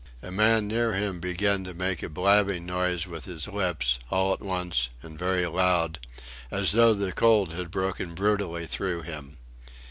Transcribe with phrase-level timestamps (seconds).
[0.23, 4.41] A man near him began to make a blabbing noise with his lips, all at
[4.41, 5.99] once and very loud,
[6.49, 9.37] as though the cold had broken brutally through him.